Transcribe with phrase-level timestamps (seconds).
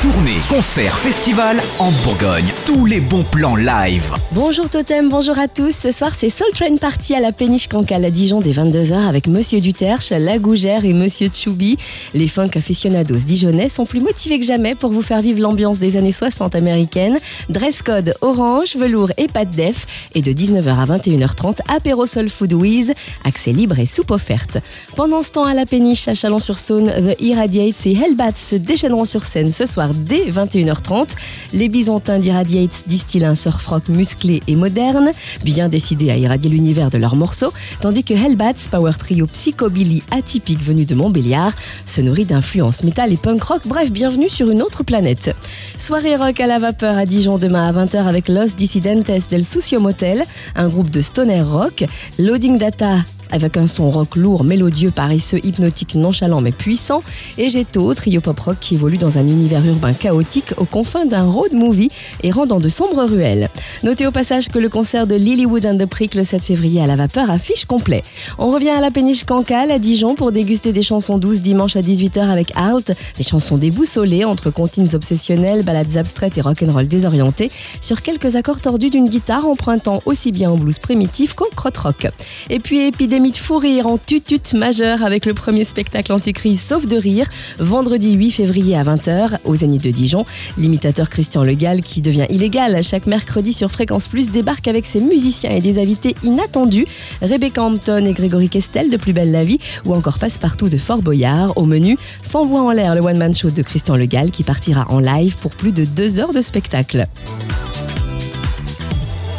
[0.00, 2.46] Tournée, concert, festival en Bourgogne.
[2.66, 4.14] Tous les bons plans live.
[4.30, 5.74] Bonjour Totem, bonjour à tous.
[5.74, 9.26] Ce soir, c'est Soul Train Party à la péniche Cancale à Dijon dès 22h avec
[9.26, 11.78] Monsieur Duterche, La Gougère et Monsieur Choubi.
[12.14, 15.96] Les funk aficionados dijonnais sont plus motivés que jamais pour vous faire vivre l'ambiance des
[15.96, 17.18] années 60 américaines.
[17.48, 19.88] Dress code orange, velours et pâte def.
[20.14, 22.94] Et de 19h à 21h30, apéro Soul Food Wiz,
[23.24, 24.58] accès libre et soupe offerte.
[24.94, 29.24] Pendant ce temps, à la péniche à Chalon-sur-Saône, The Irradiates et Hellbats se déchaîneront sur
[29.24, 31.08] scène ce soir dès 21h30.
[31.52, 35.12] Les Byzantins d'Irradiates distillent un surf rock musclé et moderne,
[35.44, 40.62] bien décidés à irradier l'univers de leurs morceaux, tandis que Hellbats, power trio psychobilly atypique
[40.62, 41.52] venu de Montbéliard,
[41.84, 43.62] se nourrit d'influences métal et punk rock.
[43.66, 45.34] Bref, bienvenue sur une autre planète.
[45.76, 49.80] Soirée rock à la vapeur à Dijon demain à 20h avec Los Dissidentes del Sucio
[49.80, 51.84] Motel, un groupe de stoner rock,
[52.18, 57.02] Loading Data avec un son rock lourd, mélodieux, paresseux, hypnotique, nonchalant mais puissant,
[57.36, 61.24] et Getto, trio pop rock qui évolue dans un univers urbain chaotique aux confins d'un
[61.24, 61.90] road movie
[62.22, 63.48] et rendant de sombres ruelles.
[63.82, 66.86] Notez au passage que le concert de Lilywood and the Prick le 7 février à
[66.86, 68.02] la vapeur affiche complet.
[68.38, 71.82] On revient à la péniche Cancale à Dijon pour déguster des chansons douces dimanche à
[71.82, 78.02] 18h avec Alt, des chansons déboussolées entre comptines obsessionnelles, balades abstraites et rock'n'roll désorienté sur
[78.02, 82.08] quelques accords tordus d'une guitare empruntant aussi bien au blues primitif qu'au crotte-rock.
[82.50, 82.78] Et puis
[83.18, 87.26] de fou rire en tutut majeur avec le premier spectacle anticrise Sauf de rire,
[87.58, 90.24] vendredi 8 février à 20h au Zénith de Dijon.
[90.56, 95.50] L'imitateur Christian Legal, qui devient illégal chaque mercredi sur Fréquence Plus, débarque avec ses musiciens
[95.50, 96.86] et des invités inattendus.
[97.20, 101.02] Rebecca Hampton et Grégory Kestel de Plus Belle la Vie ou encore Passepartout de Fort
[101.02, 101.58] Boyard.
[101.58, 105.00] Au menu, sans voix en l'air le one-man show de Christian Legal qui partira en
[105.00, 107.08] live pour plus de deux heures de spectacle.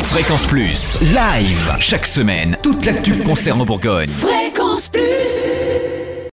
[0.10, 0.98] Fréquence Plus.
[1.14, 1.76] Live.
[1.80, 4.10] Chaque semaine, toute l'actu concerne Bourgogne.
[4.10, 5.49] Fréquence Plus